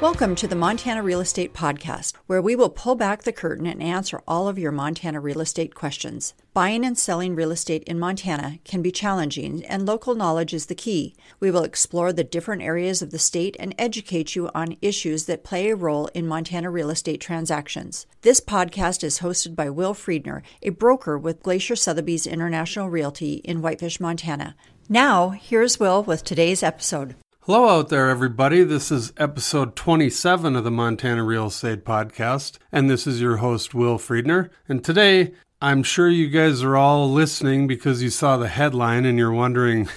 Welcome 0.00 0.34
to 0.36 0.48
the 0.48 0.56
Montana 0.56 1.02
Real 1.02 1.20
Estate 1.20 1.52
Podcast, 1.52 2.14
where 2.26 2.40
we 2.40 2.56
will 2.56 2.70
pull 2.70 2.94
back 2.94 3.22
the 3.22 3.34
curtain 3.34 3.66
and 3.66 3.82
answer 3.82 4.22
all 4.26 4.48
of 4.48 4.58
your 4.58 4.72
Montana 4.72 5.20
real 5.20 5.42
estate 5.42 5.74
questions. 5.74 6.32
Buying 6.54 6.86
and 6.86 6.96
selling 6.96 7.34
real 7.34 7.50
estate 7.50 7.84
in 7.84 7.98
Montana 7.98 8.60
can 8.64 8.80
be 8.80 8.90
challenging, 8.90 9.62
and 9.66 9.84
local 9.84 10.14
knowledge 10.14 10.54
is 10.54 10.66
the 10.66 10.74
key. 10.74 11.14
We 11.38 11.50
will 11.50 11.64
explore 11.64 12.14
the 12.14 12.24
different 12.24 12.62
areas 12.62 13.02
of 13.02 13.10
the 13.10 13.18
state 13.18 13.56
and 13.60 13.74
educate 13.76 14.34
you 14.34 14.48
on 14.54 14.78
issues 14.80 15.26
that 15.26 15.44
play 15.44 15.68
a 15.68 15.76
role 15.76 16.06
in 16.14 16.26
Montana 16.26 16.70
real 16.70 16.88
estate 16.88 17.20
transactions. 17.20 18.06
This 18.22 18.40
podcast 18.40 19.04
is 19.04 19.20
hosted 19.20 19.54
by 19.54 19.68
Will 19.68 19.92
Friedner, 19.92 20.40
a 20.62 20.70
broker 20.70 21.18
with 21.18 21.42
Glacier 21.42 21.76
Sotheby's 21.76 22.26
International 22.26 22.88
Realty 22.88 23.34
in 23.44 23.60
Whitefish, 23.60 24.00
Montana. 24.00 24.56
Now, 24.88 25.28
here's 25.28 25.78
Will 25.78 26.02
with 26.02 26.24
today's 26.24 26.62
episode. 26.62 27.16
Hello 27.44 27.70
out 27.70 27.88
there, 27.88 28.10
everybody. 28.10 28.64
This 28.64 28.90
is 28.90 29.14
episode 29.16 29.74
27 29.74 30.54
of 30.56 30.62
the 30.62 30.70
Montana 30.70 31.24
Real 31.24 31.46
Estate 31.46 31.86
Podcast, 31.86 32.58
and 32.70 32.90
this 32.90 33.06
is 33.06 33.22
your 33.22 33.38
host, 33.38 33.72
Will 33.72 33.96
Friedner. 33.96 34.50
And 34.68 34.84
today, 34.84 35.32
I'm 35.62 35.82
sure 35.82 36.10
you 36.10 36.28
guys 36.28 36.62
are 36.62 36.76
all 36.76 37.10
listening 37.10 37.66
because 37.66 38.02
you 38.02 38.10
saw 38.10 38.36
the 38.36 38.48
headline 38.48 39.06
and 39.06 39.16
you're 39.16 39.32
wondering 39.32 39.88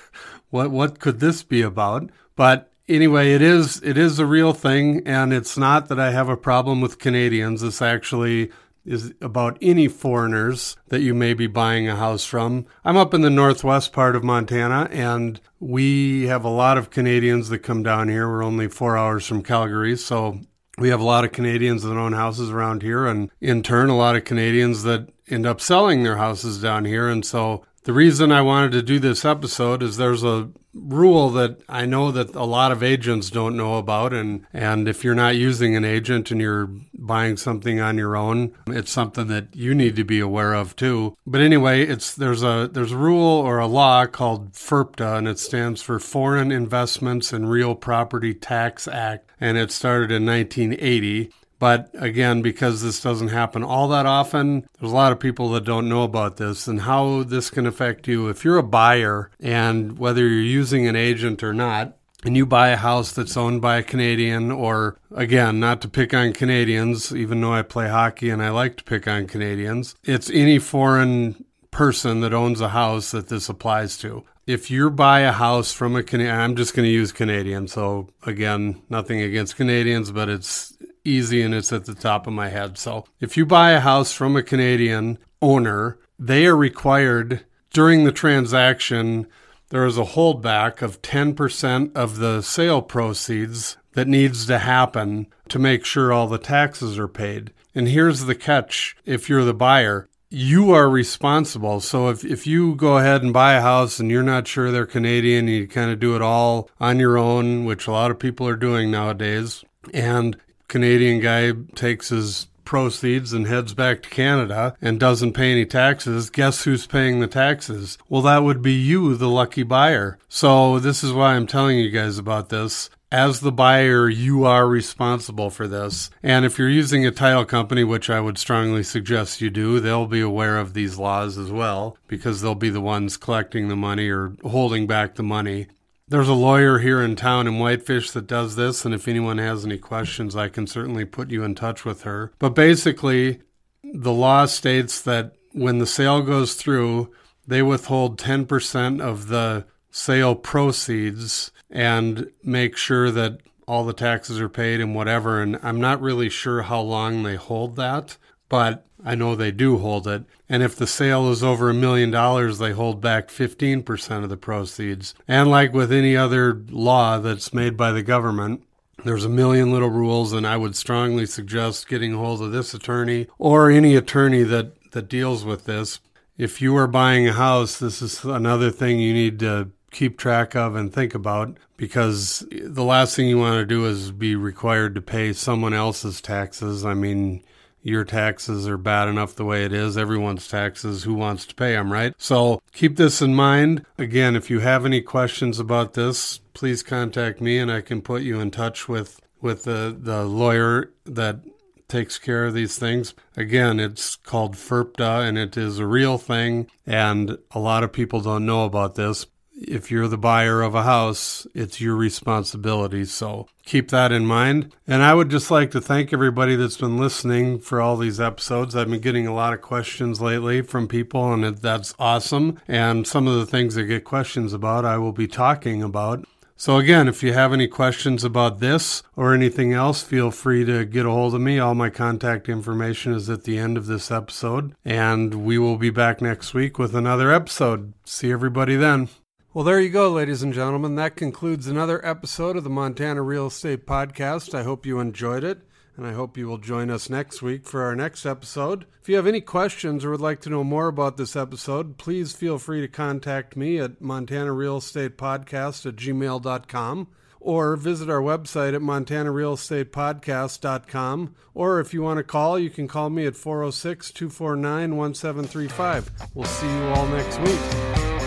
what 0.50 0.70
what 0.70 1.00
could 1.00 1.18
this 1.18 1.42
be 1.42 1.60
about. 1.60 2.08
But 2.36 2.70
anyway, 2.88 3.32
it 3.32 3.42
is 3.42 3.82
it 3.82 3.98
is 3.98 4.20
a 4.20 4.24
real 4.24 4.52
thing, 4.52 5.02
and 5.04 5.32
it's 5.32 5.58
not 5.58 5.88
that 5.88 5.98
I 5.98 6.12
have 6.12 6.28
a 6.28 6.36
problem 6.36 6.80
with 6.80 7.00
Canadians. 7.00 7.64
It's 7.64 7.82
actually 7.82 8.52
is 8.84 9.12
about 9.20 9.58
any 9.60 9.88
foreigners 9.88 10.76
that 10.88 11.00
you 11.00 11.14
may 11.14 11.34
be 11.34 11.46
buying 11.46 11.88
a 11.88 11.96
house 11.96 12.24
from. 12.24 12.66
I'm 12.84 12.96
up 12.96 13.14
in 13.14 13.20
the 13.20 13.30
northwest 13.30 13.92
part 13.92 14.16
of 14.16 14.24
Montana, 14.24 14.88
and 14.90 15.40
we 15.60 16.24
have 16.24 16.44
a 16.44 16.50
lot 16.50 16.78
of 16.78 16.90
Canadians 16.90 17.48
that 17.48 17.60
come 17.60 17.82
down 17.82 18.08
here. 18.08 18.28
We're 18.28 18.44
only 18.44 18.68
four 18.68 18.96
hours 18.96 19.26
from 19.26 19.42
Calgary, 19.42 19.96
so 19.96 20.40
we 20.78 20.88
have 20.88 21.00
a 21.00 21.04
lot 21.04 21.24
of 21.24 21.32
Canadians 21.32 21.82
that 21.82 21.96
own 21.96 22.12
houses 22.12 22.50
around 22.50 22.82
here, 22.82 23.06
and 23.06 23.30
in 23.40 23.62
turn, 23.62 23.88
a 23.88 23.96
lot 23.96 24.16
of 24.16 24.24
Canadians 24.24 24.82
that 24.82 25.08
end 25.28 25.46
up 25.46 25.60
selling 25.60 26.02
their 26.02 26.16
houses 26.16 26.60
down 26.60 26.84
here. 26.84 27.08
And 27.08 27.24
so 27.24 27.64
the 27.84 27.92
reason 27.92 28.32
I 28.32 28.42
wanted 28.42 28.72
to 28.72 28.82
do 28.82 28.98
this 28.98 29.24
episode 29.24 29.82
is 29.82 29.96
there's 29.96 30.24
a 30.24 30.50
rule 30.74 31.30
that 31.30 31.60
I 31.68 31.84
know 31.84 32.10
that 32.12 32.34
a 32.34 32.44
lot 32.44 32.72
of 32.72 32.82
agents 32.82 33.28
don't 33.28 33.56
know 33.56 33.76
about 33.76 34.14
and 34.14 34.46
and 34.54 34.88
if 34.88 35.04
you're 35.04 35.14
not 35.14 35.36
using 35.36 35.76
an 35.76 35.84
agent 35.84 36.30
and 36.30 36.40
you're 36.40 36.70
buying 37.06 37.36
something 37.36 37.80
on 37.80 37.98
your 37.98 38.16
own. 38.16 38.52
It's 38.68 38.90
something 38.90 39.26
that 39.28 39.54
you 39.54 39.74
need 39.74 39.96
to 39.96 40.04
be 40.04 40.20
aware 40.20 40.54
of 40.54 40.76
too. 40.76 41.16
But 41.26 41.40
anyway 41.40 41.82
it's 41.82 42.14
there's 42.14 42.42
a 42.42 42.68
there's 42.72 42.92
a 42.92 42.96
rule 42.96 43.22
or 43.22 43.58
a 43.58 43.66
law 43.66 44.06
called 44.06 44.52
FIRPTA 44.52 45.18
and 45.18 45.28
it 45.28 45.38
stands 45.38 45.82
for 45.82 45.98
Foreign 45.98 46.52
Investments 46.52 47.32
and 47.32 47.50
Real 47.50 47.74
Property 47.74 48.34
Tax 48.34 48.86
Act 48.88 49.30
and 49.40 49.58
it 49.58 49.70
started 49.70 50.10
in 50.10 50.26
1980 50.26 51.30
but 51.62 51.90
again, 51.94 52.42
because 52.42 52.82
this 52.82 53.00
doesn't 53.00 53.28
happen 53.28 53.62
all 53.62 53.86
that 53.86 54.04
often, 54.04 54.66
there's 54.80 54.90
a 54.90 54.96
lot 54.96 55.12
of 55.12 55.20
people 55.20 55.50
that 55.50 55.62
don't 55.64 55.88
know 55.88 56.02
about 56.02 56.36
this 56.36 56.66
and 56.66 56.80
how 56.80 57.22
this 57.22 57.50
can 57.50 57.68
affect 57.68 58.08
you. 58.08 58.28
If 58.28 58.44
you're 58.44 58.58
a 58.58 58.64
buyer 58.64 59.30
and 59.38 59.96
whether 59.96 60.26
you're 60.26 60.40
using 60.40 60.88
an 60.88 60.96
agent 60.96 61.40
or 61.44 61.54
not, 61.54 61.96
and 62.24 62.36
you 62.36 62.46
buy 62.46 62.68
a 62.68 62.76
house 62.76 63.12
that's 63.12 63.36
owned 63.36 63.60
by 63.60 63.76
a 63.78 63.82
Canadian, 63.82 64.50
or 64.50 64.98
again, 65.10 65.60
not 65.60 65.80
to 65.82 65.88
pick 65.88 66.14
on 66.14 66.32
Canadians, 66.32 67.14
even 67.14 67.40
though 67.40 67.52
I 67.52 67.62
play 67.62 67.88
hockey 67.88 68.30
and 68.30 68.42
I 68.42 68.50
like 68.50 68.76
to 68.76 68.84
pick 68.84 69.08
on 69.08 69.26
Canadians, 69.26 69.94
it's 70.04 70.30
any 70.30 70.58
foreign 70.58 71.44
person 71.70 72.20
that 72.20 72.34
owns 72.34 72.60
a 72.60 72.68
house 72.68 73.10
that 73.10 73.28
this 73.28 73.48
applies 73.48 73.96
to. 73.98 74.24
If 74.46 74.70
you 74.70 74.90
buy 74.90 75.20
a 75.20 75.32
house 75.32 75.72
from 75.72 75.96
a 75.96 76.02
Canadian, 76.02 76.36
I'm 76.36 76.56
just 76.56 76.74
going 76.74 76.86
to 76.86 76.92
use 76.92 77.12
Canadian. 77.12 77.68
So 77.68 78.08
again, 78.24 78.82
nothing 78.88 79.20
against 79.20 79.56
Canadians, 79.56 80.10
but 80.10 80.28
it's 80.28 80.76
easy 81.04 81.42
and 81.42 81.54
it's 81.54 81.72
at 81.72 81.84
the 81.86 81.94
top 81.94 82.26
of 82.26 82.32
my 82.32 82.48
head. 82.48 82.78
So 82.78 83.04
if 83.20 83.36
you 83.36 83.46
buy 83.46 83.70
a 83.70 83.80
house 83.80 84.12
from 84.12 84.36
a 84.36 84.42
Canadian 84.42 85.18
owner, 85.40 85.98
they 86.18 86.46
are 86.46 86.56
required 86.56 87.44
during 87.72 88.04
the 88.04 88.12
transaction, 88.12 89.26
there 89.72 89.86
is 89.86 89.96
a 89.96 90.04
holdback 90.04 90.82
of 90.82 91.00
10% 91.00 91.96
of 91.96 92.18
the 92.18 92.42
sale 92.42 92.82
proceeds 92.82 93.78
that 93.94 94.06
needs 94.06 94.44
to 94.44 94.58
happen 94.58 95.26
to 95.48 95.58
make 95.58 95.86
sure 95.86 96.12
all 96.12 96.26
the 96.26 96.36
taxes 96.36 96.98
are 96.98 97.08
paid. 97.08 97.54
And 97.74 97.88
here's 97.88 98.26
the 98.26 98.34
catch 98.34 98.94
if 99.06 99.30
you're 99.30 99.46
the 99.46 99.54
buyer, 99.54 100.10
you 100.28 100.72
are 100.72 100.90
responsible. 100.90 101.80
So 101.80 102.10
if, 102.10 102.22
if 102.22 102.46
you 102.46 102.74
go 102.74 102.98
ahead 102.98 103.22
and 103.22 103.32
buy 103.32 103.54
a 103.54 103.62
house 103.62 103.98
and 103.98 104.10
you're 104.10 104.22
not 104.22 104.46
sure 104.46 104.70
they're 104.70 104.84
Canadian, 104.84 105.48
you 105.48 105.66
kind 105.66 105.90
of 105.90 105.98
do 105.98 106.14
it 106.16 106.20
all 106.20 106.68
on 106.78 106.98
your 106.98 107.16
own, 107.16 107.64
which 107.64 107.86
a 107.86 107.92
lot 107.92 108.10
of 108.10 108.18
people 108.18 108.46
are 108.46 108.56
doing 108.56 108.90
nowadays, 108.90 109.64
and 109.94 110.36
Canadian 110.68 111.18
guy 111.20 111.52
takes 111.74 112.10
his 112.10 112.46
proceeds 112.64 113.32
and 113.32 113.46
heads 113.46 113.74
back 113.74 114.02
to 114.02 114.08
Canada 114.10 114.76
and 114.80 114.98
doesn't 114.98 115.32
pay 115.32 115.52
any 115.52 115.66
taxes, 115.66 116.30
guess 116.30 116.64
who's 116.64 116.86
paying 116.86 117.20
the 117.20 117.26
taxes? 117.26 117.98
Well, 118.08 118.22
that 118.22 118.42
would 118.42 118.62
be 118.62 118.72
you, 118.72 119.14
the 119.16 119.28
lucky 119.28 119.62
buyer. 119.62 120.18
So, 120.28 120.78
this 120.78 121.02
is 121.02 121.12
why 121.12 121.34
I'm 121.34 121.46
telling 121.46 121.78
you 121.78 121.90
guys 121.90 122.18
about 122.18 122.48
this. 122.48 122.90
As 123.12 123.40
the 123.40 123.52
buyer, 123.52 124.08
you 124.08 124.44
are 124.44 124.66
responsible 124.66 125.50
for 125.50 125.68
this. 125.68 126.08
And 126.22 126.46
if 126.46 126.58
you're 126.58 126.70
using 126.70 127.04
a 127.04 127.10
title 127.10 127.44
company, 127.44 127.84
which 127.84 128.08
I 128.08 128.20
would 128.20 128.38
strongly 128.38 128.82
suggest 128.82 129.42
you 129.42 129.50
do, 129.50 129.80
they'll 129.80 130.06
be 130.06 130.22
aware 130.22 130.56
of 130.56 130.72
these 130.72 130.96
laws 130.96 131.36
as 131.36 131.50
well 131.50 131.98
because 132.08 132.40
they'll 132.40 132.54
be 132.54 132.70
the 132.70 132.80
ones 132.80 133.18
collecting 133.18 133.68
the 133.68 133.76
money 133.76 134.08
or 134.08 134.32
holding 134.42 134.86
back 134.86 135.16
the 135.16 135.22
money. 135.22 135.66
There's 136.12 136.28
a 136.28 136.34
lawyer 136.34 136.80
here 136.80 137.00
in 137.00 137.16
town 137.16 137.46
in 137.46 137.58
Whitefish 137.58 138.10
that 138.10 138.26
does 138.26 138.54
this, 138.54 138.84
and 138.84 138.94
if 138.94 139.08
anyone 139.08 139.38
has 139.38 139.64
any 139.64 139.78
questions, 139.78 140.36
I 140.36 140.50
can 140.50 140.66
certainly 140.66 141.06
put 141.06 141.30
you 141.30 141.42
in 141.42 141.54
touch 141.54 141.86
with 141.86 142.02
her. 142.02 142.32
But 142.38 142.50
basically, 142.50 143.40
the 143.82 144.12
law 144.12 144.44
states 144.44 145.00
that 145.00 145.32
when 145.52 145.78
the 145.78 145.86
sale 145.86 146.20
goes 146.20 146.52
through, 146.52 147.10
they 147.46 147.62
withhold 147.62 148.18
10% 148.18 149.00
of 149.00 149.28
the 149.28 149.64
sale 149.90 150.34
proceeds 150.34 151.50
and 151.70 152.30
make 152.44 152.76
sure 152.76 153.10
that 153.10 153.40
all 153.66 153.86
the 153.86 153.94
taxes 153.94 154.38
are 154.38 154.50
paid 154.50 154.82
and 154.82 154.94
whatever. 154.94 155.40
And 155.40 155.58
I'm 155.62 155.80
not 155.80 156.02
really 156.02 156.28
sure 156.28 156.60
how 156.60 156.82
long 156.82 157.22
they 157.22 157.36
hold 157.36 157.76
that, 157.76 158.18
but 158.52 158.84
I 159.02 159.14
know 159.14 159.34
they 159.34 159.50
do 159.50 159.78
hold 159.78 160.06
it. 160.06 160.24
And 160.46 160.62
if 160.62 160.76
the 160.76 160.86
sale 160.86 161.30
is 161.30 161.42
over 161.42 161.70
a 161.70 161.74
million 161.74 162.10
dollars, 162.10 162.58
they 162.58 162.72
hold 162.72 163.00
back 163.00 163.28
15% 163.28 164.24
of 164.24 164.28
the 164.28 164.36
proceeds. 164.36 165.14
And 165.26 165.50
like 165.50 165.72
with 165.72 165.90
any 165.90 166.18
other 166.18 166.62
law 166.68 167.18
that's 167.18 167.54
made 167.54 167.78
by 167.78 167.92
the 167.92 168.02
government, 168.02 168.62
there's 169.06 169.24
a 169.24 169.30
million 169.30 169.72
little 169.72 169.88
rules, 169.88 170.34
and 170.34 170.46
I 170.46 170.58
would 170.58 170.76
strongly 170.76 171.24
suggest 171.24 171.88
getting 171.88 172.12
hold 172.12 172.42
of 172.42 172.52
this 172.52 172.74
attorney 172.74 173.26
or 173.38 173.70
any 173.70 173.96
attorney 173.96 174.42
that, 174.42 174.90
that 174.90 175.08
deals 175.08 175.46
with 175.46 175.64
this. 175.64 176.00
If 176.36 176.60
you 176.60 176.76
are 176.76 176.86
buying 176.86 177.26
a 177.26 177.32
house, 177.32 177.78
this 177.78 178.02
is 178.02 178.22
another 178.22 178.70
thing 178.70 179.00
you 179.00 179.14
need 179.14 179.38
to 179.38 179.70
keep 179.90 180.18
track 180.18 180.54
of 180.54 180.76
and 180.76 180.92
think 180.92 181.14
about 181.14 181.56
because 181.78 182.44
the 182.50 182.84
last 182.84 183.16
thing 183.16 183.28
you 183.28 183.38
want 183.38 183.60
to 183.60 183.64
do 183.64 183.86
is 183.86 184.10
be 184.10 184.36
required 184.36 184.94
to 184.96 185.00
pay 185.00 185.32
someone 185.32 185.72
else's 185.72 186.20
taxes. 186.20 186.84
I 186.84 186.92
mean, 186.92 187.42
your 187.82 188.04
taxes 188.04 188.68
are 188.68 188.78
bad 188.78 189.08
enough 189.08 189.34
the 189.34 189.44
way 189.44 189.64
it 189.64 189.72
is. 189.72 189.96
Everyone's 189.96 190.48
taxes, 190.48 191.04
who 191.04 191.14
wants 191.14 191.44
to 191.46 191.54
pay 191.54 191.72
them, 191.72 191.92
right? 191.92 192.14
So 192.16 192.60
keep 192.72 192.96
this 192.96 193.20
in 193.20 193.34
mind. 193.34 193.84
Again, 193.98 194.36
if 194.36 194.50
you 194.50 194.60
have 194.60 194.86
any 194.86 195.00
questions 195.00 195.58
about 195.58 195.94
this, 195.94 196.38
please 196.54 196.82
contact 196.82 197.40
me 197.40 197.58
and 197.58 197.70
I 197.70 197.80
can 197.80 198.00
put 198.00 198.22
you 198.22 198.40
in 198.40 198.50
touch 198.50 198.88
with, 198.88 199.20
with 199.40 199.64
the, 199.64 199.96
the 199.98 200.24
lawyer 200.24 200.92
that 201.04 201.40
takes 201.88 202.18
care 202.18 202.46
of 202.46 202.54
these 202.54 202.78
things. 202.78 203.12
Again, 203.36 203.78
it's 203.78 204.16
called 204.16 204.54
FIRPTA 204.54 205.28
and 205.28 205.36
it 205.36 205.58
is 205.58 205.78
a 205.78 205.86
real 205.86 206.16
thing. 206.16 206.68
And 206.86 207.36
a 207.50 207.58
lot 207.58 207.84
of 207.84 207.92
people 207.92 208.20
don't 208.20 208.46
know 208.46 208.64
about 208.64 208.94
this 208.94 209.26
if 209.68 209.90
you're 209.90 210.08
the 210.08 210.18
buyer 210.18 210.62
of 210.62 210.74
a 210.74 210.82
house, 210.82 211.46
it's 211.54 211.80
your 211.80 211.96
responsibility. 211.96 213.04
So 213.04 213.48
keep 213.64 213.90
that 213.90 214.12
in 214.12 214.26
mind. 214.26 214.72
And 214.86 215.02
I 215.02 215.14
would 215.14 215.30
just 215.30 215.50
like 215.50 215.70
to 215.72 215.80
thank 215.80 216.12
everybody 216.12 216.56
that's 216.56 216.76
been 216.76 216.98
listening 216.98 217.58
for 217.58 217.80
all 217.80 217.96
these 217.96 218.20
episodes. 218.20 218.74
I've 218.74 218.90
been 218.90 219.00
getting 219.00 219.26
a 219.26 219.34
lot 219.34 219.52
of 219.52 219.60
questions 219.60 220.20
lately 220.20 220.62
from 220.62 220.88
people, 220.88 221.32
and 221.32 221.56
that's 221.58 221.94
awesome. 221.98 222.60
And 222.68 223.06
some 223.06 223.26
of 223.26 223.38
the 223.38 223.46
things 223.46 223.76
I 223.76 223.82
get 223.82 224.04
questions 224.04 224.52
about, 224.52 224.84
I 224.84 224.98
will 224.98 225.12
be 225.12 225.28
talking 225.28 225.82
about. 225.82 226.26
So, 226.62 226.76
again, 226.76 227.08
if 227.08 227.24
you 227.24 227.32
have 227.32 227.52
any 227.52 227.66
questions 227.66 228.22
about 228.22 228.60
this 228.60 229.02
or 229.16 229.34
anything 229.34 229.72
else, 229.72 230.02
feel 230.02 230.30
free 230.30 230.64
to 230.64 230.84
get 230.84 231.06
a 231.06 231.10
hold 231.10 231.34
of 231.34 231.40
me. 231.40 231.58
All 231.58 231.74
my 231.74 231.90
contact 231.90 232.48
information 232.48 233.12
is 233.14 233.28
at 233.28 233.42
the 233.42 233.58
end 233.58 233.76
of 233.76 233.86
this 233.86 234.12
episode. 234.12 234.72
And 234.84 235.44
we 235.44 235.58
will 235.58 235.76
be 235.76 235.90
back 235.90 236.22
next 236.22 236.54
week 236.54 236.78
with 236.78 236.94
another 236.94 237.32
episode. 237.32 237.94
See 238.04 238.30
everybody 238.30 238.76
then. 238.76 239.08
Well, 239.54 239.64
there 239.64 239.80
you 239.80 239.90
go, 239.90 240.10
ladies 240.10 240.42
and 240.42 240.54
gentlemen. 240.54 240.94
That 240.94 241.14
concludes 241.14 241.66
another 241.66 242.02
episode 242.06 242.56
of 242.56 242.64
the 242.64 242.70
Montana 242.70 243.20
Real 243.20 243.48
Estate 243.48 243.86
Podcast. 243.86 244.54
I 244.54 244.62
hope 244.62 244.86
you 244.86 244.98
enjoyed 244.98 245.44
it, 245.44 245.58
and 245.94 246.06
I 246.06 246.14
hope 246.14 246.38
you 246.38 246.48
will 246.48 246.56
join 246.56 246.88
us 246.88 247.10
next 247.10 247.42
week 247.42 247.66
for 247.66 247.82
our 247.82 247.94
next 247.94 248.24
episode. 248.24 248.86
If 249.02 249.10
you 249.10 249.16
have 249.16 249.26
any 249.26 249.42
questions 249.42 250.06
or 250.06 250.10
would 250.10 250.22
like 250.22 250.40
to 250.42 250.48
know 250.48 250.64
more 250.64 250.88
about 250.88 251.18
this 251.18 251.36
episode, 251.36 251.98
please 251.98 252.32
feel 252.32 252.56
free 252.56 252.80
to 252.80 252.88
contact 252.88 253.54
me 253.54 253.78
at 253.78 254.00
Montana 254.00 254.54
Real 254.54 254.78
Estate 254.78 255.18
Podcast 255.18 255.84
at 255.84 255.96
gmail.com 255.96 257.08
or 257.38 257.76
visit 257.76 258.08
our 258.08 258.22
website 258.22 258.74
at 258.74 258.80
montanarealestatepodcast.com. 258.80 261.34
Or 261.52 261.78
if 261.78 261.92
you 261.92 262.00
want 262.00 262.16
to 262.16 262.24
call, 262.24 262.58
you 262.58 262.70
can 262.70 262.88
call 262.88 263.10
me 263.10 263.26
at 263.26 263.36
406 263.36 264.12
249 264.12 264.96
1735. 264.96 266.10
We'll 266.32 266.46
see 266.46 266.74
you 266.74 266.84
all 266.84 267.06
next 267.08 267.38
week. 267.40 268.21